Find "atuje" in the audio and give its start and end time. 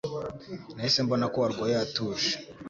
1.85-2.31